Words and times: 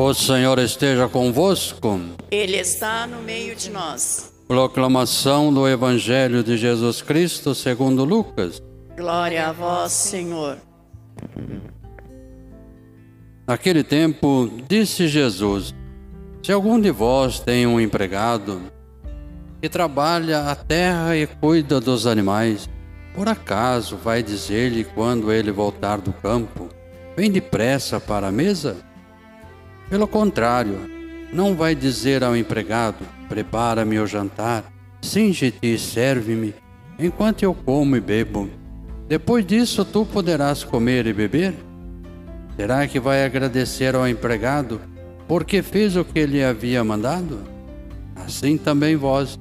O 0.00 0.14
Senhor 0.14 0.60
esteja 0.60 1.08
convosco. 1.08 2.00
Ele 2.30 2.56
está 2.56 3.04
no 3.04 3.20
meio 3.20 3.56
de 3.56 3.68
nós. 3.68 4.32
Proclamação 4.46 5.52
do 5.52 5.66
Evangelho 5.66 6.44
de 6.44 6.56
Jesus 6.56 7.02
Cristo 7.02 7.52
segundo 7.52 8.04
Lucas. 8.04 8.62
Glória 8.96 9.48
a 9.48 9.50
vós, 9.50 9.90
Senhor. 9.90 10.58
Naquele 13.44 13.82
tempo, 13.82 14.48
disse 14.68 15.08
Jesus: 15.08 15.74
Se 16.44 16.52
algum 16.52 16.80
de 16.80 16.92
vós 16.92 17.40
tem 17.40 17.66
um 17.66 17.80
empregado 17.80 18.62
que 19.60 19.68
trabalha 19.68 20.42
a 20.42 20.54
terra 20.54 21.16
e 21.16 21.26
cuida 21.26 21.80
dos 21.80 22.06
animais, 22.06 22.70
por 23.16 23.28
acaso 23.28 23.96
vai 23.96 24.22
dizer-lhe 24.22 24.84
quando 24.84 25.32
ele 25.32 25.50
voltar 25.50 26.00
do 26.00 26.12
campo: 26.12 26.68
Vem 27.16 27.32
depressa 27.32 27.98
para 27.98 28.28
a 28.28 28.32
mesa? 28.32 28.86
Pelo 29.90 30.06
contrário, 30.06 30.78
não 31.32 31.54
vai 31.54 31.74
dizer 31.74 32.22
ao 32.22 32.36
empregado: 32.36 33.04
Prepara-me 33.28 33.98
o 33.98 34.06
jantar, 34.06 34.64
singe-te 35.00 35.58
e 35.62 35.78
serve-me, 35.78 36.54
enquanto 36.98 37.42
eu 37.42 37.54
como 37.54 37.96
e 37.96 38.00
bebo. 38.00 38.50
Depois 39.08 39.46
disso, 39.46 39.84
tu 39.84 40.04
poderás 40.04 40.62
comer 40.62 41.06
e 41.06 41.12
beber? 41.12 41.54
Será 42.56 42.86
que 42.86 43.00
vai 43.00 43.24
agradecer 43.24 43.94
ao 43.94 44.06
empregado 44.06 44.80
porque 45.26 45.62
fez 45.62 45.96
o 45.96 46.04
que 46.04 46.18
ele 46.18 46.42
havia 46.44 46.84
mandado? 46.84 47.40
Assim 48.16 48.58
também 48.58 48.96
vós, 48.96 49.38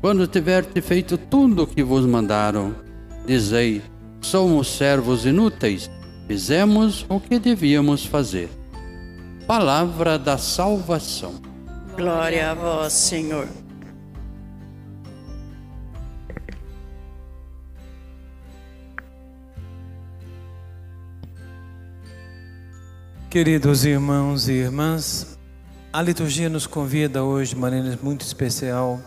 quando 0.00 0.26
tiverdes 0.26 0.84
feito 0.84 1.16
tudo 1.16 1.62
o 1.62 1.66
que 1.66 1.82
vos 1.82 2.04
mandaram, 2.04 2.74
dizei: 3.24 3.80
Somos 4.20 4.68
servos 4.68 5.24
inúteis, 5.24 5.90
fizemos 6.26 7.06
o 7.08 7.18
que 7.18 7.38
devíamos 7.38 8.04
fazer. 8.04 8.57
Palavra 9.48 10.18
da 10.18 10.36
salvação. 10.36 11.40
Glória 11.96 12.50
a 12.50 12.54
vós, 12.54 12.92
Senhor. 12.92 13.48
Queridos 23.30 23.86
irmãos 23.86 24.50
e 24.50 24.52
irmãs, 24.52 25.38
a 25.90 26.02
liturgia 26.02 26.50
nos 26.50 26.66
convida 26.66 27.24
hoje 27.24 27.54
de 27.54 27.56
maneira 27.56 27.98
muito 28.02 28.26
especial 28.26 29.00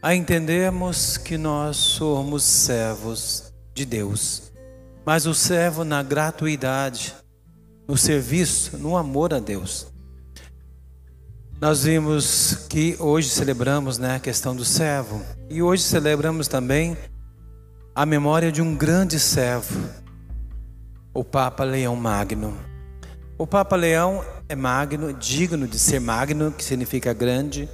a 0.00 0.14
entendermos 0.14 1.18
que 1.18 1.36
nós 1.36 1.76
somos 1.76 2.44
servos 2.44 3.52
de 3.74 3.84
Deus, 3.84 4.50
mas 5.04 5.26
o 5.26 5.34
servo 5.34 5.84
na 5.84 6.02
gratuidade, 6.02 7.14
no 7.86 7.96
serviço, 7.96 8.76
no 8.78 8.96
amor 8.96 9.32
a 9.32 9.38
Deus. 9.38 9.86
Nós 11.60 11.84
vimos 11.84 12.66
que 12.68 12.96
hoje 12.98 13.30
celebramos 13.30 13.96
né, 13.96 14.16
a 14.16 14.20
questão 14.20 14.54
do 14.54 14.64
servo 14.64 15.22
e 15.48 15.62
hoje 15.62 15.82
celebramos 15.82 16.48
também 16.48 16.96
a 17.94 18.04
memória 18.04 18.52
de 18.52 18.60
um 18.60 18.74
grande 18.74 19.18
servo, 19.18 19.88
o 21.14 21.24
Papa 21.24 21.64
Leão 21.64 21.96
Magno. 21.96 22.54
O 23.38 23.46
Papa 23.46 23.74
Leão 23.74 24.22
é 24.48 24.54
magno, 24.54 25.12
digno 25.14 25.66
de 25.66 25.78
ser 25.78 26.00
magno, 26.00 26.52
que 26.52 26.62
significa 26.62 27.14
grande, 27.14 27.68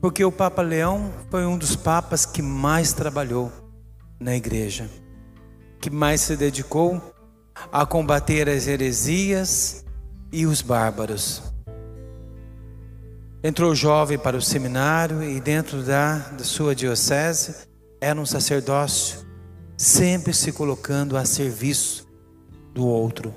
porque 0.00 0.24
o 0.24 0.30
Papa 0.30 0.62
Leão 0.62 1.12
foi 1.30 1.44
um 1.44 1.58
dos 1.58 1.74
papas 1.74 2.24
que 2.24 2.40
mais 2.40 2.92
trabalhou 2.92 3.50
na 4.20 4.36
igreja, 4.36 4.88
que 5.80 5.90
mais 5.90 6.20
se 6.20 6.36
dedicou 6.36 7.02
a 7.72 7.84
combater 7.84 8.48
as 8.48 8.66
heresias 8.66 9.84
e 10.32 10.46
os 10.46 10.62
bárbaros. 10.62 11.42
Entrou 13.42 13.74
jovem 13.74 14.18
para 14.18 14.36
o 14.36 14.42
seminário 14.42 15.22
e, 15.22 15.40
dentro 15.40 15.82
da, 15.82 16.18
da 16.18 16.44
sua 16.44 16.74
diocese, 16.74 17.54
era 18.00 18.20
um 18.20 18.26
sacerdócio, 18.26 19.26
sempre 19.76 20.34
se 20.34 20.52
colocando 20.52 21.16
a 21.16 21.24
serviço 21.24 22.06
do 22.74 22.86
outro 22.86 23.32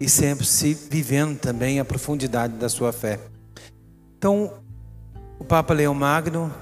e 0.00 0.08
sempre 0.08 0.46
se 0.46 0.74
vivendo 0.74 1.38
também 1.38 1.80
a 1.80 1.84
profundidade 1.84 2.54
da 2.54 2.68
sua 2.68 2.92
fé. 2.92 3.20
Então, 4.16 4.52
o 5.38 5.44
Papa 5.44 5.74
Leão 5.74 5.94
Magno, 5.94 6.52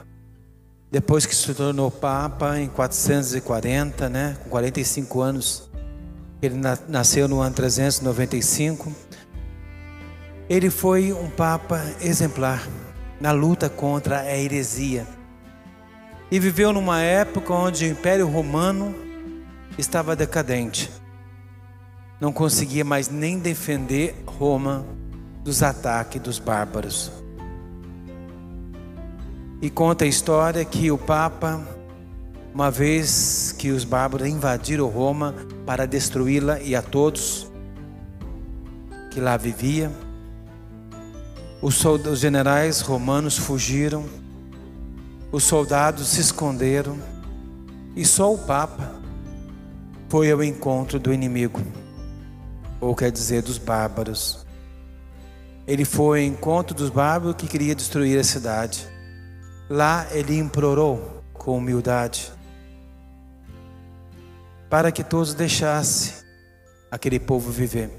depois 0.91 1.27
que 1.27 1.35
se 1.35 1.55
tornou 1.55 1.91
Papa 1.91 2.59
em 2.59 2.69
440, 2.69 4.09
né, 4.09 4.37
com 4.43 4.51
45 4.51 5.21
anos, 5.21 5.71
ele 6.43 6.61
nasceu 6.89 7.27
no 7.27 7.41
ano 7.41 7.55
395. 7.55 8.93
Ele 10.49 10.71
foi 10.71 11.13
um 11.13 11.31
Papa 11.31 11.83
exemplar 12.01 12.67
na 13.21 13.33
luta 13.33 13.69
contra 13.69 14.21
a 14.21 14.39
heresia. 14.39 15.07
E 16.31 16.39
viveu 16.39 16.73
numa 16.73 17.01
época 17.01 17.53
onde 17.53 17.85
o 17.85 17.89
Império 17.89 18.29
Romano 18.29 18.95
estava 19.79 20.17
decadente. 20.17 20.91
Não 22.21 22.33
conseguia 22.33 22.85
mais 22.85 23.09
nem 23.09 23.39
defender 23.39 24.15
Roma 24.27 24.85
dos 25.43 25.63
ataques 25.63 26.21
dos 26.21 26.39
bárbaros. 26.39 27.13
E 29.61 29.71
conta 29.71 30.05
a 30.05 30.09
história 30.09 30.65
que 30.65 30.91
o 30.91 30.99
Papa, 30.99 31.76
uma 32.57 32.71
vez 32.71 33.55
que 33.59 33.71
os 33.71 33.85
bárbaros 33.85 34.27
invadiram 34.27 34.89
Roma 34.89 35.35
para 35.67 35.85
destruí-la 35.87 36.59
e 36.59 36.75
a 36.75 36.81
todos 36.81 37.53
que 39.11 39.21
lá 39.21 39.37
viviam, 39.37 39.93
os, 41.61 41.85
os 41.85 42.19
generais 42.19 42.81
romanos 42.81 43.37
fugiram, 43.37 44.07
os 45.31 45.45
soldados 45.45 46.09
se 46.09 46.23
esconderam 46.23 46.97
e 47.95 48.07
só 48.07 48.33
o 48.33 48.39
Papa 48.39 48.95
foi 50.09 50.31
ao 50.31 50.43
encontro 50.43 50.99
do 50.99 51.13
inimigo, 51.13 51.61
ou 52.81 52.95
quer 52.95 53.13
dizer, 53.13 53.43
dos 53.43 53.59
bárbaros. 53.59 54.47
Ele 55.67 55.85
foi 55.85 56.21
ao 56.21 56.33
encontro 56.33 56.75
dos 56.75 56.89
bárbaros 56.89 57.37
que 57.37 57.47
queria 57.47 57.75
destruir 57.75 58.19
a 58.19 58.25
cidade. 58.25 58.89
Lá 59.69 60.07
ele 60.11 60.39
implorou 60.39 61.23
com 61.35 61.59
humildade 61.59 62.35
para 64.69 64.91
que 64.91 65.05
todos 65.05 65.35
deixassem 65.35 66.15
aquele 66.91 67.19
povo 67.19 67.51
viver. 67.51 67.91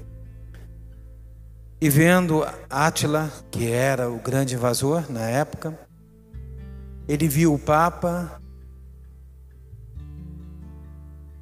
E 1.80 1.88
vendo 1.88 2.44
Átila, 2.68 3.32
que 3.50 3.70
era 3.70 4.10
o 4.10 4.18
grande 4.18 4.54
invasor 4.54 5.10
na 5.10 5.22
época, 5.22 5.78
ele 7.06 7.28
viu 7.28 7.54
o 7.54 7.58
Papa 7.58 8.40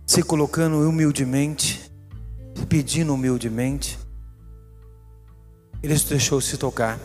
se 0.06 0.22
colocando 0.22 0.88
humildemente, 0.88 1.90
pedindo 2.68 3.14
humildemente. 3.14 3.98
Ele 5.82 5.94
deixou 5.94 6.40
se 6.40 6.56
tocar 6.56 6.98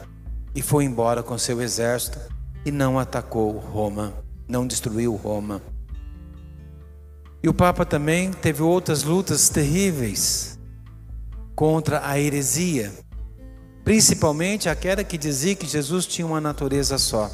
e 0.54 0.62
foi 0.62 0.84
embora 0.84 1.24
com 1.24 1.38
seu 1.38 1.62
exército 1.62 2.20
e 2.66 2.72
não 2.72 3.00
atacou 3.00 3.58
Roma, 3.58 4.14
não 4.48 4.68
destruiu 4.68 5.16
Roma. 5.16 5.62
E 7.44 7.50
o 7.50 7.54
Papa 7.54 7.86
também 7.86 8.32
teve 8.32 8.62
outras 8.62 9.04
lutas 9.04 9.50
terríveis 9.50 10.60
contra 11.56 12.08
a 12.08 12.20
heresia, 12.20 12.92
principalmente 13.84 14.70
aquela 14.70 15.04
que 15.04 15.18
dizia 15.18 15.56
que 15.56 15.66
Jesus 15.66 16.06
tinha 16.06 16.26
uma 16.26 16.40
natureza 16.40 17.00
só. 17.00 17.32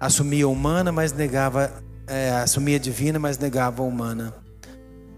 Assumia 0.00 0.48
humana, 0.48 0.90
mas 0.90 1.12
negava, 1.12 1.72
é, 2.08 2.30
assumia 2.30 2.78
divina, 2.78 3.18
mas 3.18 3.38
negava 3.38 3.82
humana. 3.82 4.34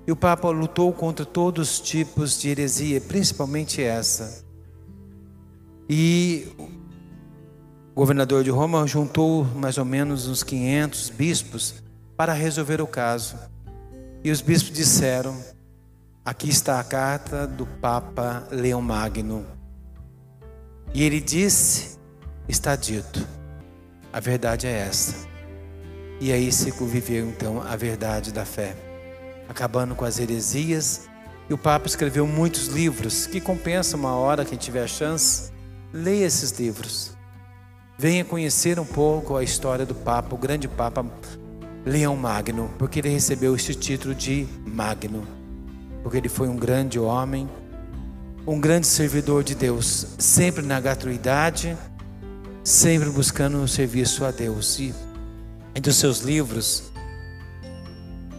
E 0.06 0.12
o 0.12 0.17
Papa 0.17 0.50
lutou 0.50 0.93
contra 0.93 1.25
todos 1.25 1.71
os 1.71 1.81
tipos 1.81 2.38
de 2.38 2.50
heresia, 2.50 3.00
principalmente 3.00 3.82
essa. 3.82 4.44
E 5.88 6.49
o 6.56 7.94
governador 7.94 8.44
de 8.44 8.50
Roma 8.50 8.87
juntou 8.87 9.44
mais 9.44 9.79
ou 9.79 9.85
menos 9.85 10.29
uns 10.29 10.43
500 10.43 11.11
bispos 11.11 11.88
para 12.19 12.32
resolver 12.32 12.82
o 12.82 12.87
caso. 12.87 13.37
E 14.25 14.32
os 14.32 14.41
bispos 14.41 14.76
disseram: 14.76 15.41
Aqui 16.25 16.50
está 16.50 16.81
a 16.81 16.85
carta 16.85 17.47
do 17.47 17.65
Papa 17.65 18.49
Leão 18.50 18.82
Magno. 18.82 19.47
E 20.93 21.05
ele 21.05 21.20
disse: 21.20 21.97
Está 22.49 22.75
dito, 22.75 23.25
a 24.12 24.19
verdade 24.19 24.67
é 24.67 24.73
essa. 24.73 25.29
E 26.20 26.32
aí 26.32 26.50
se 26.50 26.73
conviveu 26.73 27.29
então 27.29 27.62
a 27.62 27.76
verdade 27.76 28.32
da 28.32 28.44
fé, 28.44 28.75
acabando 29.49 29.94
com 29.94 30.05
as 30.05 30.19
heresias. 30.19 31.09
E 31.49 31.55
o 31.55 31.59
Papa 31.59 31.87
escreveu 31.87 32.26
muitos 32.26 32.67
livros 32.67 33.29
que 33.29 33.41
compensa 33.41 33.97
uma 33.97 34.17
hora, 34.17 34.44
quem 34.44 34.59
tiver 34.59 34.82
a 34.82 34.88
chance, 34.88 35.53
leia 35.93 36.26
esses 36.26 36.50
livros. 36.59 37.17
Venha 37.97 38.25
conhecer 38.25 38.79
um 38.81 38.85
pouco 38.85 39.37
a 39.37 39.44
história 39.44 39.87
do 39.87 39.94
Papa, 39.94 40.35
o 40.35 40.38
grande 40.38 40.67
Papa 40.69 41.06
Leão 41.88 42.14
Magno, 42.14 42.70
porque 42.79 42.99
ele 42.99 43.08
recebeu 43.08 43.56
este 43.56 43.75
título 43.75 44.14
de 44.14 44.46
Magno, 44.67 45.26
porque 46.02 46.19
ele 46.19 46.29
foi 46.29 46.46
um 46.46 46.56
grande 46.56 46.99
homem, 46.99 47.49
um 48.46 48.61
grande 48.61 48.87
servidor 48.87 49.43
de 49.43 49.55
Deus, 49.55 50.06
sempre 50.19 50.64
na 50.64 50.79
gratuidade, 50.81 51.76
sempre 52.62 53.08
buscando 53.08 53.62
o 53.62 53.67
serviço 53.67 54.26
a 54.26 54.31
Deus. 54.31 54.79
E, 54.79 54.94
e 55.75 55.81
dos 55.81 55.96
seus 55.96 56.20
livros 56.20 56.93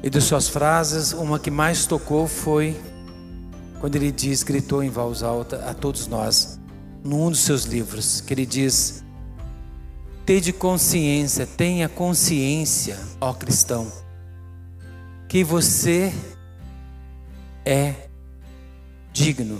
e 0.03 0.11
de 0.11 0.21
suas 0.21 0.47
frases, 0.47 1.11
uma 1.11 1.39
que 1.39 1.49
mais 1.49 1.87
tocou 1.87 2.27
foi 2.27 2.79
quando 3.79 3.95
ele 3.95 4.11
diz, 4.11 4.43
gritou 4.43 4.83
em 4.83 4.89
voz 4.89 5.23
alta 5.23 5.65
a 5.67 5.73
todos 5.73 6.05
nós, 6.05 6.59
num 7.03 7.31
dos 7.31 7.39
seus 7.39 7.63
livros, 7.63 8.21
que 8.21 8.31
ele 8.31 8.45
diz: 8.45 9.03
Tede 10.29 10.53
consciência, 10.53 11.47
tenha 11.47 11.89
consciência, 11.89 12.99
ó 13.19 13.33
cristão, 13.33 13.91
que 15.27 15.43
você 15.43 16.13
é 17.65 17.95
digno 19.11 19.59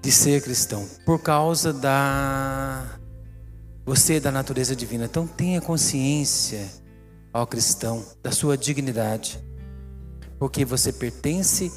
de 0.00 0.10
ser 0.10 0.42
cristão 0.42 0.88
por 1.04 1.20
causa 1.20 1.70
da 1.70 2.98
você 3.84 4.14
é 4.14 4.20
da 4.20 4.32
natureza 4.32 4.74
divina. 4.74 5.04
Então 5.04 5.26
tenha 5.26 5.60
consciência, 5.60 6.66
ó 7.34 7.44
cristão, 7.44 8.02
da 8.22 8.32
sua 8.32 8.56
dignidade, 8.56 9.38
porque 10.38 10.64
você 10.64 10.94
pertence 10.94 11.70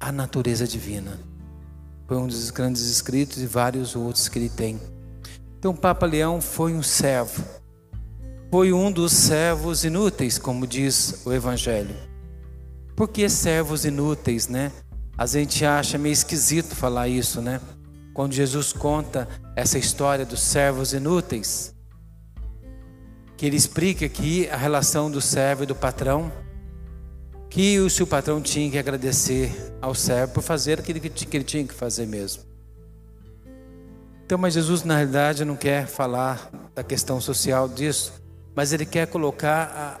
à 0.00 0.10
natureza 0.10 0.66
divina. 0.66 1.16
Foi 2.08 2.16
um 2.16 2.26
dos 2.26 2.50
grandes 2.50 2.82
escritos 2.82 3.40
e 3.40 3.46
vários 3.46 3.94
outros 3.94 4.28
que 4.28 4.36
ele 4.36 4.48
tem. 4.48 4.80
Então 5.64 5.74
Papa 5.74 6.04
Leão 6.04 6.42
foi 6.42 6.74
um 6.74 6.82
servo. 6.82 7.42
Foi 8.50 8.70
um 8.70 8.92
dos 8.92 9.12
servos 9.12 9.82
inúteis, 9.82 10.36
como 10.36 10.66
diz 10.66 11.22
o 11.24 11.32
evangelho. 11.32 11.96
Por 12.94 13.08
que 13.08 13.26
servos 13.30 13.86
inúteis, 13.86 14.46
né? 14.46 14.70
A 15.16 15.24
gente 15.24 15.64
acha 15.64 15.96
meio 15.96 16.12
esquisito 16.12 16.76
falar 16.76 17.08
isso, 17.08 17.40
né? 17.40 17.62
Quando 18.12 18.34
Jesus 18.34 18.74
conta 18.74 19.26
essa 19.56 19.78
história 19.78 20.26
dos 20.26 20.42
servos 20.42 20.92
inúteis, 20.92 21.74
que 23.34 23.46
ele 23.46 23.56
explica 23.56 24.04
aqui 24.04 24.46
a 24.50 24.58
relação 24.58 25.10
do 25.10 25.22
servo 25.22 25.62
e 25.62 25.66
do 25.66 25.74
patrão, 25.74 26.30
que 27.48 27.80
o 27.80 27.88
seu 27.88 28.06
patrão 28.06 28.38
tinha 28.38 28.70
que 28.70 28.76
agradecer 28.76 29.50
ao 29.80 29.94
servo 29.94 30.34
por 30.34 30.42
fazer 30.42 30.80
aquilo 30.80 31.00
que 31.00 31.36
ele 31.38 31.42
tinha 31.42 31.66
que 31.66 31.72
fazer 31.72 32.06
mesmo. 32.06 32.53
Então, 34.24 34.38
mas 34.38 34.54
Jesus 34.54 34.82
na 34.84 34.96
realidade 34.96 35.44
não 35.44 35.56
quer 35.56 35.86
falar 35.86 36.50
da 36.74 36.82
questão 36.82 37.20
social 37.20 37.68
disso, 37.68 38.12
mas 38.54 38.72
ele 38.72 38.86
quer 38.86 39.06
colocar 39.06 39.64
a, 39.64 40.00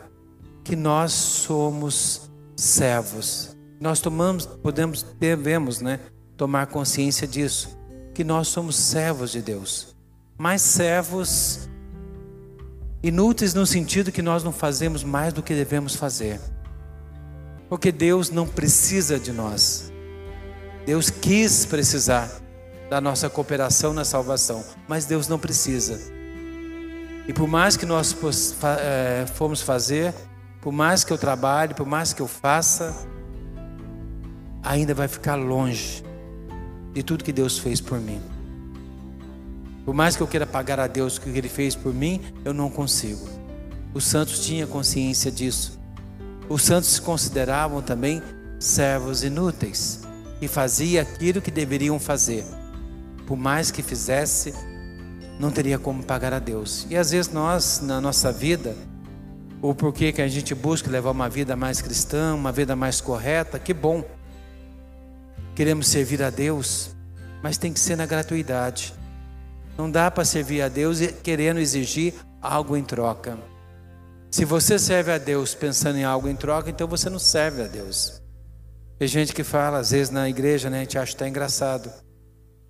que 0.62 0.74
nós 0.74 1.12
somos 1.12 2.30
servos 2.56 3.54
nós 3.84 4.00
tomamos, 4.00 4.46
podemos, 4.46 5.02
devemos, 5.18 5.80
né, 5.80 6.00
tomar 6.38 6.66
consciência 6.68 7.26
disso, 7.26 7.76
que 8.14 8.24
nós 8.24 8.48
somos 8.48 8.76
servos 8.76 9.30
de 9.30 9.42
Deus, 9.42 9.94
mas 10.38 10.62
servos 10.62 11.68
inúteis 13.02 13.52
no 13.52 13.66
sentido 13.66 14.10
que 14.10 14.22
nós 14.22 14.42
não 14.42 14.52
fazemos 14.52 15.04
mais 15.04 15.34
do 15.34 15.42
que 15.42 15.54
devemos 15.54 15.94
fazer. 15.96 16.40
Porque 17.68 17.92
Deus 17.92 18.30
não 18.30 18.46
precisa 18.46 19.18
de 19.18 19.32
nós. 19.32 19.92
Deus 20.86 21.10
quis 21.10 21.66
precisar 21.66 22.30
da 22.94 23.00
nossa 23.00 23.28
cooperação 23.28 23.92
na 23.92 24.04
salvação, 24.04 24.64
mas 24.86 25.04
Deus 25.04 25.26
não 25.26 25.36
precisa. 25.36 26.00
E 27.26 27.32
por 27.32 27.48
mais 27.48 27.76
que 27.76 27.84
nós 27.84 28.16
eh, 28.78 29.26
formos 29.34 29.60
fazer, 29.60 30.14
por 30.60 30.72
mais 30.72 31.02
que 31.02 31.12
eu 31.12 31.18
trabalhe, 31.18 31.74
por 31.74 31.88
mais 31.88 32.12
que 32.12 32.22
eu 32.22 32.28
faça, 32.28 32.94
ainda 34.62 34.94
vai 34.94 35.08
ficar 35.08 35.34
longe 35.34 36.04
de 36.92 37.02
tudo 37.02 37.24
que 37.24 37.32
Deus 37.32 37.58
fez 37.58 37.80
por 37.80 37.98
mim. 37.98 38.20
Por 39.84 39.92
mais 39.92 40.14
que 40.14 40.22
eu 40.22 40.28
queira 40.28 40.46
pagar 40.46 40.78
a 40.78 40.86
Deus 40.86 41.16
o 41.16 41.20
que 41.20 41.30
Ele 41.30 41.48
fez 41.48 41.74
por 41.74 41.92
mim, 41.92 42.20
eu 42.44 42.54
não 42.54 42.70
consigo. 42.70 43.28
Os 43.92 44.04
santos 44.04 44.46
tinham 44.46 44.68
consciência 44.68 45.32
disso. 45.32 45.80
Os 46.48 46.62
santos 46.62 46.90
se 46.90 47.02
consideravam 47.02 47.82
também 47.82 48.22
servos 48.60 49.24
inúteis 49.24 50.02
e 50.40 50.46
faziam 50.46 51.02
aquilo 51.02 51.42
que 51.42 51.50
deveriam 51.50 51.98
fazer. 51.98 52.44
Por 53.26 53.36
mais 53.36 53.70
que 53.70 53.82
fizesse, 53.82 54.54
não 55.38 55.50
teria 55.50 55.78
como 55.78 56.02
pagar 56.02 56.32
a 56.32 56.38
Deus. 56.38 56.86
E 56.90 56.96
às 56.96 57.10
vezes 57.10 57.32
nós, 57.32 57.80
na 57.80 58.00
nossa 58.00 58.30
vida, 58.30 58.76
ou 59.62 59.74
porque 59.74 60.12
que 60.12 60.22
a 60.22 60.28
gente 60.28 60.54
busca 60.54 60.90
levar 60.90 61.10
uma 61.10 61.28
vida 61.28 61.56
mais 61.56 61.80
cristã, 61.80 62.34
uma 62.34 62.52
vida 62.52 62.76
mais 62.76 63.00
correta, 63.00 63.58
que 63.58 63.72
bom 63.72 64.04
queremos 65.54 65.86
servir 65.86 66.22
a 66.22 66.30
Deus, 66.30 66.90
mas 67.42 67.56
tem 67.56 67.72
que 67.72 67.80
ser 67.80 67.96
na 67.96 68.06
gratuidade. 68.06 68.92
Não 69.76 69.90
dá 69.90 70.10
para 70.10 70.24
servir 70.24 70.62
a 70.62 70.68
Deus 70.68 71.00
querendo 71.22 71.60
exigir 71.60 72.14
algo 72.40 72.76
em 72.76 72.84
troca. 72.84 73.38
Se 74.30 74.44
você 74.44 74.78
serve 74.78 75.12
a 75.12 75.18
Deus 75.18 75.54
pensando 75.54 75.96
em 75.96 76.04
algo 76.04 76.28
em 76.28 76.36
troca, 76.36 76.68
então 76.68 76.86
você 76.86 77.08
não 77.08 77.18
serve 77.18 77.62
a 77.62 77.66
Deus. 77.66 78.20
Tem 78.98 79.08
gente 79.08 79.32
que 79.32 79.44
fala, 79.44 79.78
às 79.78 79.90
vezes 79.90 80.10
na 80.10 80.28
igreja, 80.28 80.68
né, 80.68 80.78
a 80.78 80.80
gente 80.80 80.98
acha 80.98 81.14
até 81.14 81.28
engraçado. 81.28 81.90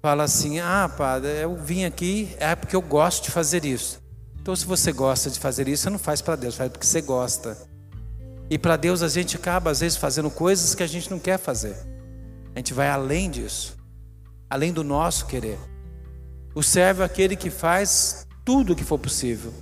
Fala 0.05 0.25
assim: 0.25 0.61
ah, 0.61 0.87
padre, 0.87 1.31
eu 1.41 1.57
vim 1.57 1.87
aqui 1.87 2.29
é 2.37 2.55
porque 2.55 2.77
eu 2.77 2.83
gosto 2.83 3.25
de 3.25 3.31
fazer 3.31 3.65
isso. 3.65 4.03
Então, 4.39 4.55
se 4.55 4.67
você 4.67 4.93
gosta 4.93 5.31
de 5.31 5.41
fazer 5.41 5.67
isso, 5.67 5.85
você 5.85 5.89
não 5.89 5.99
faz 5.99 6.21
para 6.21 6.37
Deus, 6.37 6.57
faz 6.57 6.71
porque 6.71 6.85
você 6.87 7.01
gosta. 7.01 7.57
E 8.51 8.59
para 8.59 8.77
Deus 8.77 9.03
a 9.03 9.09
gente 9.09 9.35
acaba, 9.35 9.71
às 9.71 9.81
vezes, 9.81 9.97
fazendo 9.97 10.31
coisas 10.31 10.75
que 10.75 10.83
a 10.83 10.87
gente 10.87 11.11
não 11.11 11.19
quer 11.19 11.39
fazer. 11.39 11.75
A 12.55 12.59
gente 12.59 12.75
vai 12.75 12.91
além 12.91 13.31
disso, 13.31 13.79
além 14.51 14.75
do 14.75 14.85
nosso 14.85 15.25
querer. 15.25 15.59
O 16.55 16.63
servo 16.63 17.01
é 17.01 17.07
aquele 17.07 17.35
que 17.35 17.49
faz 17.49 18.27
tudo 18.45 18.75
o 18.75 18.77
que 18.77 18.85
for 18.85 18.99
possível 18.99 19.55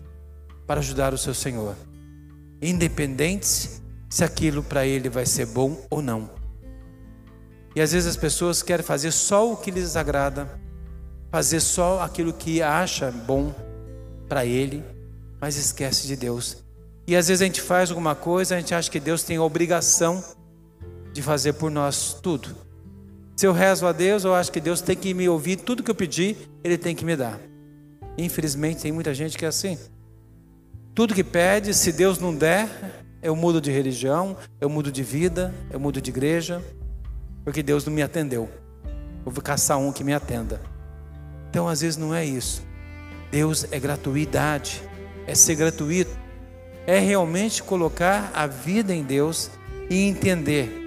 para 0.66 0.80
ajudar 0.80 1.14
o 1.14 1.18
seu 1.18 1.34
Senhor, 1.34 1.76
independente 2.60 3.80
se 4.10 4.24
aquilo 4.24 4.60
para 4.60 4.84
ele 4.84 5.08
vai 5.08 5.24
ser 5.24 5.46
bom 5.46 5.86
ou 5.88 6.02
não. 6.02 6.41
E 7.74 7.80
às 7.80 7.92
vezes 7.92 8.08
as 8.08 8.16
pessoas 8.16 8.62
querem 8.62 8.84
fazer 8.84 9.10
só 9.10 9.50
o 9.50 9.56
que 9.56 9.70
lhes 9.70 9.96
agrada, 9.96 10.48
fazer 11.30 11.60
só 11.60 12.00
aquilo 12.02 12.32
que 12.32 12.60
acha 12.60 13.10
bom 13.10 13.54
para 14.28 14.44
ele, 14.44 14.84
mas 15.40 15.56
esquece 15.56 16.06
de 16.06 16.16
Deus. 16.16 16.58
E 17.06 17.16
às 17.16 17.28
vezes 17.28 17.42
a 17.42 17.46
gente 17.46 17.60
faz 17.60 17.90
alguma 17.90 18.14
coisa, 18.14 18.54
a 18.54 18.58
gente 18.60 18.74
acha 18.74 18.90
que 18.90 19.00
Deus 19.00 19.22
tem 19.22 19.36
a 19.36 19.42
obrigação 19.42 20.22
de 21.12 21.22
fazer 21.22 21.54
por 21.54 21.70
nós 21.70 22.16
tudo. 22.22 22.54
Se 23.36 23.46
eu 23.46 23.52
rezo 23.52 23.86
a 23.86 23.92
Deus, 23.92 24.24
eu 24.24 24.34
acho 24.34 24.52
que 24.52 24.60
Deus 24.60 24.80
tem 24.80 24.94
que 24.94 25.12
me 25.14 25.28
ouvir, 25.28 25.56
tudo 25.56 25.82
que 25.82 25.90
eu 25.90 25.94
pedir, 25.94 26.36
Ele 26.62 26.78
tem 26.78 26.94
que 26.94 27.04
me 27.04 27.16
dar. 27.16 27.40
Infelizmente, 28.16 28.82
tem 28.82 28.92
muita 28.92 29.12
gente 29.14 29.36
que 29.36 29.44
é 29.44 29.48
assim. 29.48 29.78
Tudo 30.94 31.14
que 31.14 31.24
pede, 31.24 31.72
se 31.72 31.90
Deus 31.90 32.18
não 32.18 32.34
der, 32.34 32.68
eu 33.22 33.34
mudo 33.34 33.60
de 33.60 33.70
religião, 33.70 34.36
eu 34.60 34.68
mudo 34.68 34.92
de 34.92 35.02
vida, 35.02 35.52
eu 35.70 35.80
mudo 35.80 36.00
de 36.00 36.10
igreja, 36.10 36.62
porque 37.44 37.62
Deus 37.62 37.84
não 37.84 37.92
me 37.92 38.02
atendeu. 38.02 38.48
Eu 39.24 39.32
vou 39.32 39.42
caçar 39.42 39.78
um 39.78 39.92
que 39.92 40.04
me 40.04 40.12
atenda. 40.12 40.60
Então, 41.48 41.68
às 41.68 41.80
vezes, 41.80 41.96
não 41.96 42.14
é 42.14 42.24
isso. 42.24 42.62
Deus 43.30 43.66
é 43.70 43.78
gratuidade, 43.78 44.82
é 45.26 45.34
ser 45.34 45.54
gratuito, 45.54 46.16
é 46.86 46.98
realmente 46.98 47.62
colocar 47.62 48.30
a 48.34 48.46
vida 48.46 48.94
em 48.94 49.02
Deus 49.02 49.50
e 49.88 49.96
entender 50.06 50.82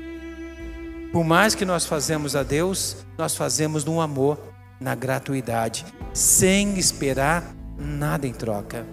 por 1.16 1.24
mais 1.24 1.56
que 1.56 1.64
nós 1.64 1.86
fazemos 1.86 2.36
a 2.36 2.44
Deus, 2.44 2.98
nós 3.18 3.38
fazemos 3.38 3.86
no 3.86 4.02
amor, 4.02 4.38
na 4.82 4.94
gratuidade, 4.96 5.86
sem 6.14 6.78
esperar 6.78 7.56
nada 7.78 8.28
em 8.28 8.34
troca. 8.34 8.86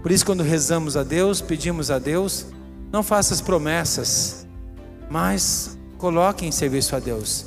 Por 0.00 0.12
isso, 0.12 0.24
quando 0.24 0.44
rezamos 0.44 0.96
a 0.96 1.02
Deus, 1.02 1.40
pedimos 1.40 1.90
a 1.90 1.98
Deus, 1.98 2.46
não 2.92 3.02
faça 3.02 3.34
as 3.34 3.40
promessas, 3.40 4.46
mas 5.10 5.76
coloque 6.04 6.44
em 6.44 6.52
serviço 6.52 6.94
a 6.94 6.98
Deus. 6.98 7.46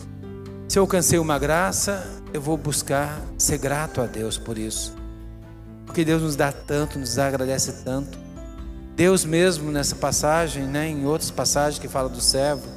Se 0.67 0.79
eu 0.79 0.81
alcancei 0.81 1.19
uma 1.19 1.37
graça, 1.37 2.03
eu 2.33 2.41
vou 2.41 2.57
buscar 2.57 3.21
ser 3.37 3.59
grato 3.59 4.01
a 4.01 4.07
Deus 4.07 4.39
por 4.39 4.57
isso. 4.57 4.95
Porque 5.85 6.03
Deus 6.03 6.23
nos 6.23 6.35
dá 6.35 6.51
tanto, 6.51 6.97
nos 6.97 7.19
agradece 7.19 7.83
tanto. 7.83 8.17
Deus 8.95 9.23
mesmo 9.23 9.71
nessa 9.71 9.95
passagem, 9.95 10.63
né, 10.63 10.89
em 10.89 11.05
outras 11.05 11.29
passagens 11.29 11.77
que 11.77 11.87
fala 11.87 12.09
do 12.09 12.19
servo, 12.19 12.67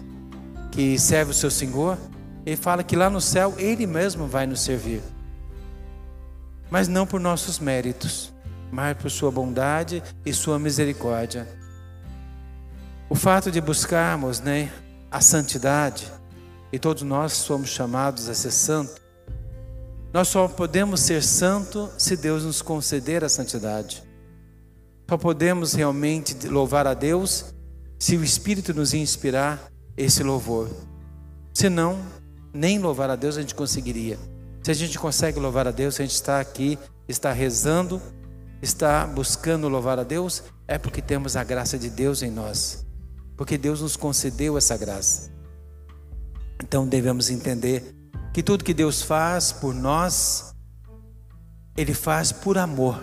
que 0.70 0.98
serve 0.98 1.30
o 1.30 1.34
seu 1.34 1.50
Senhor, 1.50 1.96
ele 2.44 2.56
fala 2.56 2.84
que 2.84 2.94
lá 2.94 3.08
no 3.08 3.18
céu 3.18 3.54
ele 3.56 3.86
mesmo 3.86 4.26
vai 4.26 4.46
nos 4.46 4.60
servir. 4.60 5.00
Mas 6.70 6.88
não 6.88 7.06
por 7.06 7.18
nossos 7.18 7.58
méritos, 7.58 8.34
mas 8.70 8.94
por 8.98 9.10
sua 9.10 9.30
bondade 9.30 10.02
e 10.26 10.34
sua 10.34 10.58
misericórdia. 10.58 11.48
O 13.08 13.14
fato 13.14 13.50
de 13.50 13.62
buscarmos, 13.62 14.40
né, 14.40 14.70
a 15.10 15.20
santidade, 15.20 16.10
e 16.72 16.78
todos 16.78 17.02
nós 17.02 17.32
somos 17.32 17.68
chamados 17.68 18.28
a 18.28 18.34
ser 18.34 18.52
santo, 18.52 19.00
nós 20.12 20.28
só 20.28 20.48
podemos 20.48 21.00
ser 21.00 21.22
santo 21.22 21.88
se 21.96 22.16
Deus 22.16 22.44
nos 22.44 22.62
conceder 22.62 23.22
a 23.24 23.28
santidade. 23.28 24.02
Só 25.08 25.16
podemos 25.16 25.72
realmente 25.72 26.46
louvar 26.46 26.86
a 26.86 26.94
Deus 26.94 27.54
se 27.98 28.16
o 28.16 28.24
Espírito 28.24 28.72
nos 28.72 28.94
inspirar 28.94 29.70
esse 29.96 30.22
louvor. 30.22 30.68
Senão, 31.52 31.98
Nem 32.52 32.80
louvar 32.80 33.08
a 33.10 33.16
Deus 33.16 33.36
a 33.36 33.40
gente 33.40 33.54
conseguiria. 33.54 34.18
Se 34.62 34.72
a 34.72 34.74
gente 34.74 34.98
consegue 34.98 35.38
louvar 35.38 35.68
a 35.68 35.70
Deus, 35.70 35.94
se 35.94 36.02
a 36.02 36.04
gente 36.04 36.14
está 36.14 36.40
aqui, 36.40 36.78
está 37.08 37.32
rezando, 37.32 38.02
está 38.60 39.06
buscando 39.06 39.68
louvar 39.68 39.98
a 39.98 40.02
Deus, 40.02 40.42
é 40.66 40.76
porque 40.76 41.00
temos 41.00 41.36
a 41.36 41.44
graça 41.44 41.78
de 41.78 41.88
Deus 41.88 42.22
em 42.22 42.30
nós. 42.30 42.84
Porque 43.40 43.56
Deus 43.56 43.80
nos 43.80 43.96
concedeu 43.96 44.58
essa 44.58 44.76
graça. 44.76 45.32
Então 46.62 46.86
devemos 46.86 47.30
entender 47.30 47.96
que 48.34 48.42
tudo 48.42 48.62
que 48.62 48.74
Deus 48.74 49.00
faz 49.00 49.50
por 49.50 49.74
nós, 49.74 50.54
Ele 51.74 51.94
faz 51.94 52.32
por 52.32 52.58
amor, 52.58 53.02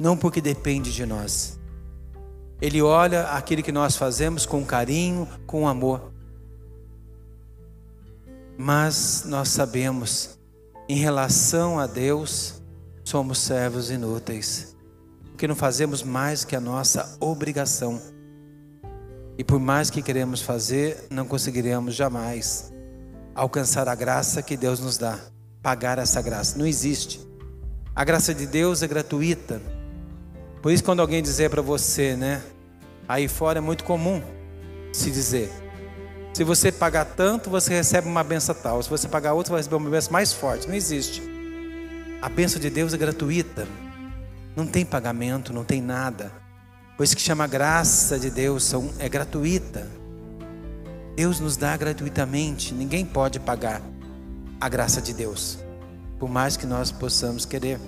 não 0.00 0.16
porque 0.16 0.40
depende 0.40 0.92
de 0.92 1.06
nós. 1.06 1.60
Ele 2.60 2.82
olha 2.82 3.28
aquilo 3.28 3.62
que 3.62 3.70
nós 3.70 3.94
fazemos 3.94 4.44
com 4.44 4.66
carinho, 4.66 5.28
com 5.46 5.68
amor. 5.68 6.12
Mas 8.58 9.22
nós 9.26 9.50
sabemos, 9.50 10.40
em 10.88 10.96
relação 10.96 11.78
a 11.78 11.86
Deus, 11.86 12.60
somos 13.04 13.38
servos 13.38 13.92
inúteis, 13.92 14.76
porque 15.30 15.46
não 15.46 15.54
fazemos 15.54 16.02
mais 16.02 16.44
que 16.44 16.56
a 16.56 16.60
nossa 16.60 17.16
obrigação. 17.20 18.10
E 19.36 19.44
por 19.44 19.58
mais 19.58 19.90
que 19.90 20.02
queremos 20.02 20.42
fazer, 20.42 21.06
não 21.10 21.26
conseguiremos 21.26 21.94
jamais 21.94 22.72
alcançar 23.34 23.88
a 23.88 23.94
graça 23.94 24.42
que 24.42 24.56
Deus 24.56 24.78
nos 24.78 24.98
dá, 24.98 25.18
pagar 25.62 25.98
essa 25.98 26.20
graça. 26.20 26.58
Não 26.58 26.66
existe. 26.66 27.20
A 27.94 28.04
graça 28.04 28.34
de 28.34 28.46
Deus 28.46 28.82
é 28.82 28.86
gratuita. 28.86 29.60
Por 30.60 30.70
isso, 30.70 30.84
quando 30.84 31.00
alguém 31.00 31.22
dizer 31.22 31.50
para 31.50 31.62
você, 31.62 32.16
né? 32.16 32.42
Aí 33.08 33.26
fora 33.28 33.58
é 33.58 33.60
muito 33.60 33.84
comum 33.84 34.22
se 34.92 35.10
dizer: 35.10 35.50
se 36.32 36.44
você 36.44 36.70
pagar 36.70 37.04
tanto, 37.04 37.50
você 37.50 37.74
recebe 37.74 38.08
uma 38.08 38.22
benção 38.22 38.54
tal. 38.54 38.82
Se 38.82 38.88
você 38.88 39.08
pagar 39.08 39.34
outra, 39.34 39.48
você 39.48 39.52
vai 39.52 39.60
receber 39.60 39.76
uma 39.76 39.90
benção 39.90 40.12
mais 40.12 40.32
forte. 40.32 40.68
Não 40.68 40.74
existe. 40.74 41.22
A 42.20 42.28
benção 42.28 42.60
de 42.60 42.70
Deus 42.70 42.94
é 42.94 42.96
gratuita. 42.96 43.66
Não 44.54 44.66
tem 44.66 44.84
pagamento, 44.84 45.52
não 45.52 45.64
tem 45.64 45.82
nada. 45.82 46.41
Por 46.96 47.04
isso 47.04 47.16
que 47.16 47.22
chama 47.22 47.46
graça 47.46 48.18
de 48.18 48.30
Deus, 48.30 48.72
é 48.98 49.08
gratuita. 49.08 49.88
Deus 51.16 51.40
nos 51.40 51.56
dá 51.56 51.76
gratuitamente, 51.76 52.72
ninguém 52.72 53.04
pode 53.04 53.40
pagar 53.40 53.82
a 54.60 54.68
graça 54.68 55.00
de 55.00 55.12
Deus, 55.12 55.58
por 56.18 56.28
mais 56.28 56.56
que 56.56 56.66
nós 56.66 56.90
possamos 56.90 57.44
querer. 57.44 57.78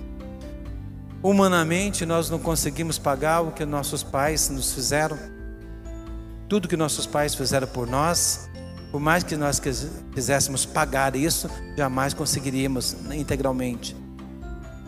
Humanamente, 1.23 2.05
nós 2.05 2.29
não 2.29 2.37
conseguimos 2.37 2.99
pagar 2.99 3.41
o 3.41 3.51
que 3.51 3.65
nossos 3.65 4.03
pais 4.03 4.49
nos 4.49 4.73
fizeram. 4.73 5.17
Tudo 6.47 6.67
que 6.67 6.77
nossos 6.77 7.07
pais 7.07 7.33
fizeram 7.33 7.67
por 7.67 7.87
nós, 7.87 8.47
por 8.91 8.99
mais 8.99 9.23
que 9.23 9.35
nós 9.35 9.59
quiséssemos 10.13 10.65
pagar 10.65 11.15
isso, 11.15 11.49
jamais 11.75 12.13
conseguiríamos 12.13 12.95
integralmente. 13.11 13.95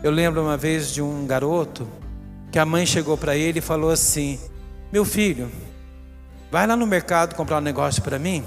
Eu 0.03 0.11
lembro 0.11 0.43
uma 0.43 0.55
vez 0.55 0.91
de 0.91 1.01
um 1.01 1.25
garoto 1.25 1.87
que 2.51 2.59
a 2.59 2.65
mãe 2.65 2.85
chegou 2.85 3.17
para 3.17 3.35
ele 3.35 3.59
e 3.59 3.61
falou 3.61 3.89
assim: 3.89 4.39
Meu 4.91 5.03
filho, 5.03 5.51
Vai 6.49 6.65
lá 6.65 6.77
no 6.77 6.87
mercado 6.87 7.35
comprar 7.35 7.57
um 7.57 7.61
negócio 7.61 8.01
para 8.01 8.17
mim. 8.17 8.43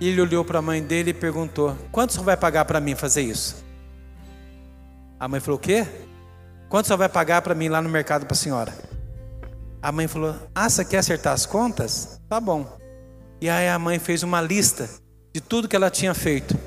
E 0.00 0.08
ele 0.08 0.20
olhou 0.20 0.44
para 0.44 0.60
a 0.60 0.62
mãe 0.62 0.82
dele 0.82 1.10
e 1.10 1.14
perguntou: 1.14 1.76
Quanto 1.90 2.12
você 2.12 2.20
vai 2.20 2.36
pagar 2.36 2.64
para 2.64 2.80
mim 2.80 2.94
fazer 2.94 3.22
isso? 3.22 3.62
A 5.20 5.28
mãe 5.28 5.38
falou: 5.38 5.58
O 5.58 5.60
quê? 5.60 5.86
Quanto 6.68 6.86
você 6.86 6.96
vai 6.96 7.08
pagar 7.08 7.42
para 7.42 7.54
mim 7.54 7.68
lá 7.68 7.82
no 7.82 7.88
mercado 7.88 8.24
para 8.24 8.32
a 8.32 8.36
senhora? 8.36 8.72
A 9.82 9.92
mãe 9.92 10.08
falou: 10.08 10.34
Ah, 10.54 10.68
você 10.68 10.84
quer 10.84 10.98
acertar 10.98 11.34
as 11.34 11.44
contas? 11.44 12.18
Tá 12.28 12.40
bom. 12.40 12.78
E 13.40 13.50
aí 13.50 13.68
a 13.68 13.78
mãe 13.78 13.98
fez 13.98 14.22
uma 14.22 14.40
lista 14.40 14.88
de 15.34 15.40
tudo 15.40 15.68
que 15.68 15.76
ela 15.76 15.90
tinha 15.90 16.14
feito. 16.14 16.58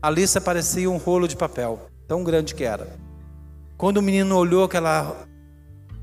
A 0.00 0.08
lista 0.08 0.40
parecia 0.40 0.90
um 0.90 0.96
rolo 0.96 1.28
de 1.28 1.36
papel, 1.36 1.88
tão 2.06 2.24
grande 2.24 2.54
que 2.54 2.64
era. 2.64 2.88
Quando 3.76 3.98
o 3.98 4.02
menino 4.02 4.36
olhou 4.36 4.64
aquela, 4.64 5.27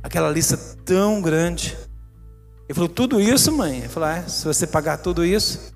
aquela 0.06 0.30
lista 0.30 0.56
tão 0.86 1.20
grande, 1.20 1.76
ele 2.70 2.76
falou, 2.76 2.88
tudo 2.88 3.20
isso, 3.20 3.52
mãe? 3.52 3.80
Ele 3.80 3.90
falou, 3.90 4.10
ah, 4.10 4.30
se 4.30 4.46
você 4.46 4.68
pagar 4.68 5.00
tudo 5.00 5.26
isso. 5.26 5.74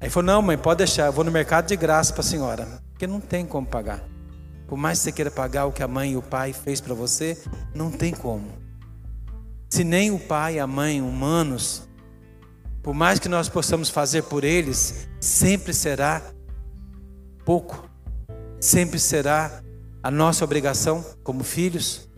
Aí 0.00 0.06
ele 0.06 0.10
falou, 0.10 0.26
não, 0.26 0.40
mãe, 0.40 0.56
pode 0.56 0.78
deixar, 0.78 1.04
eu 1.06 1.12
vou 1.12 1.22
no 1.22 1.30
mercado 1.30 1.66
de 1.66 1.76
graça 1.76 2.14
para 2.14 2.22
a 2.22 2.24
senhora. 2.24 2.66
Porque 2.92 3.06
não 3.06 3.20
tem 3.20 3.44
como 3.44 3.66
pagar. 3.66 4.02
Por 4.66 4.78
mais 4.78 4.98
que 4.98 5.04
você 5.04 5.12
queira 5.12 5.30
pagar 5.30 5.66
o 5.66 5.72
que 5.72 5.82
a 5.82 5.88
mãe 5.88 6.12
e 6.12 6.16
o 6.16 6.22
pai 6.22 6.54
fez 6.54 6.80
para 6.80 6.94
você, 6.94 7.36
não 7.74 7.90
tem 7.90 8.14
como. 8.14 8.46
Se 9.68 9.84
nem 9.84 10.10
o 10.10 10.18
pai 10.18 10.54
e 10.54 10.58
a 10.58 10.66
mãe 10.66 11.02
humanos, 11.02 11.86
por 12.82 12.94
mais 12.94 13.18
que 13.18 13.28
nós 13.28 13.50
possamos 13.50 13.90
fazer 13.90 14.22
por 14.22 14.44
eles, 14.44 15.06
sempre 15.20 15.74
será 15.74 16.22
pouco. 17.44 17.86
Sempre 18.58 18.98
será 18.98 19.62
a 20.02 20.10
nossa 20.10 20.42
obrigação 20.42 21.04
como 21.22 21.44
filhos 21.44 22.09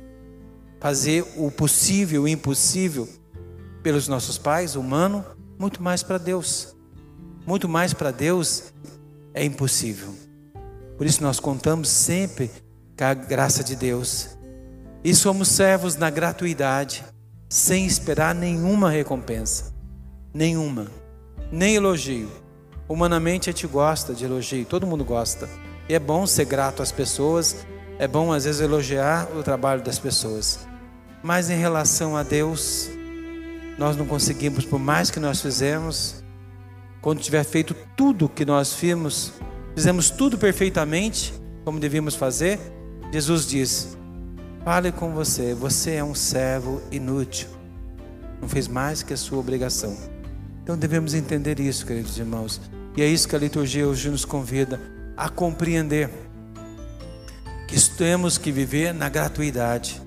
fazer 0.82 1.24
o 1.36 1.48
possível, 1.48 2.24
o 2.24 2.28
impossível 2.28 3.08
pelos 3.84 4.08
nossos 4.08 4.36
pais, 4.36 4.74
humano, 4.74 5.24
muito 5.56 5.80
mais 5.80 6.02
para 6.02 6.18
Deus. 6.18 6.74
Muito 7.46 7.68
mais 7.68 7.94
para 7.94 8.10
Deus 8.10 8.72
é 9.32 9.44
impossível. 9.44 10.12
Por 10.98 11.06
isso 11.06 11.22
nós 11.22 11.38
contamos 11.38 11.88
sempre 11.88 12.50
com 12.98 13.04
a 13.04 13.14
graça 13.14 13.62
de 13.62 13.76
Deus. 13.76 14.30
E 15.04 15.14
somos 15.14 15.46
servos 15.46 15.94
na 15.94 16.10
gratuidade, 16.10 17.04
sem 17.48 17.86
esperar 17.86 18.34
nenhuma 18.34 18.90
recompensa. 18.90 19.72
Nenhuma. 20.34 20.88
Nem 21.52 21.76
elogio. 21.76 22.28
Humanamente 22.88 23.48
a 23.48 23.52
gente 23.52 23.68
gosta 23.68 24.14
de 24.14 24.24
elogio, 24.24 24.64
todo 24.64 24.84
mundo 24.84 25.04
gosta. 25.04 25.48
E 25.88 25.94
é 25.94 26.00
bom 26.00 26.26
ser 26.26 26.46
grato 26.46 26.82
às 26.82 26.90
pessoas, 26.90 27.64
é 28.00 28.08
bom 28.08 28.32
às 28.32 28.46
vezes 28.46 28.60
elogiar 28.60 29.28
o 29.36 29.44
trabalho 29.44 29.80
das 29.80 30.00
pessoas. 30.00 30.71
Mas 31.22 31.50
em 31.50 31.56
relação 31.56 32.16
a 32.16 32.22
Deus, 32.22 32.90
nós 33.78 33.96
não 33.96 34.06
conseguimos, 34.06 34.64
por 34.64 34.78
mais 34.78 35.10
que 35.10 35.20
nós 35.20 35.40
fizemos, 35.40 36.22
quando 37.00 37.20
tiver 37.20 37.44
feito 37.44 37.74
tudo 37.96 38.28
que 38.28 38.44
nós 38.44 38.72
fizemos, 38.72 39.32
fizemos 39.74 40.10
tudo 40.10 40.36
perfeitamente, 40.36 41.32
como 41.64 41.78
devíamos 41.78 42.14
fazer, 42.14 42.58
Jesus 43.12 43.46
diz: 43.46 43.96
Fale 44.64 44.92
com 44.92 45.12
você, 45.12 45.54
você 45.54 45.92
é 45.94 46.04
um 46.04 46.14
servo 46.14 46.80
inútil, 46.90 47.48
não 48.40 48.48
fez 48.48 48.68
mais 48.68 49.02
que 49.02 49.12
a 49.12 49.16
sua 49.16 49.38
obrigação. 49.38 49.96
Então 50.62 50.76
devemos 50.76 51.14
entender 51.14 51.58
isso, 51.58 51.84
queridos 51.84 52.18
irmãos, 52.18 52.60
e 52.96 53.02
é 53.02 53.06
isso 53.06 53.28
que 53.28 53.34
a 53.34 53.38
liturgia 53.38 53.86
hoje 53.86 54.08
nos 54.08 54.24
convida 54.24 54.80
a 55.16 55.28
compreender 55.28 56.08
que 57.66 57.80
temos 57.96 58.38
que 58.38 58.52
viver 58.52 58.92
na 58.92 59.08
gratuidade, 59.08 60.00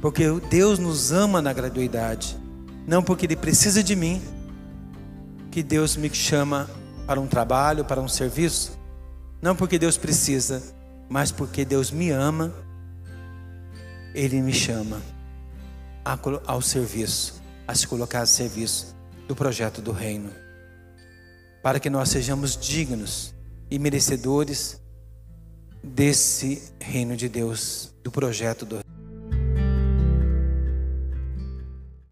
porque 0.00 0.24
Deus 0.50 0.78
nos 0.78 1.12
ama 1.12 1.42
na 1.42 1.52
gratuidade 1.52 2.36
não 2.88 3.02
porque 3.02 3.26
Ele 3.26 3.36
precisa 3.36 3.82
de 3.84 3.94
mim, 3.94 4.22
que 5.50 5.62
Deus 5.62 5.94
me 5.94 6.08
chama 6.08 6.70
para 7.06 7.20
um 7.20 7.26
trabalho, 7.26 7.84
para 7.84 8.00
um 8.00 8.08
serviço. 8.08 8.78
Não 9.42 9.54
porque 9.54 9.78
Deus 9.78 9.98
precisa, 9.98 10.62
mas 11.06 11.30
porque 11.30 11.66
Deus 11.66 11.90
me 11.90 12.08
ama, 12.08 12.50
Ele 14.14 14.40
me 14.40 14.54
chama 14.54 15.02
ao 16.46 16.62
serviço, 16.62 17.42
a 17.66 17.74
se 17.74 17.86
colocar 17.86 18.22
a 18.22 18.26
serviço 18.26 18.96
do 19.28 19.36
projeto 19.36 19.82
do 19.82 19.92
Reino, 19.92 20.30
para 21.62 21.78
que 21.78 21.90
nós 21.90 22.08
sejamos 22.08 22.56
dignos 22.56 23.34
e 23.70 23.78
merecedores 23.78 24.80
desse 25.84 26.72
Reino 26.80 27.14
de 27.14 27.28
Deus, 27.28 27.92
do 28.02 28.10
projeto 28.10 28.64
do 28.64 28.87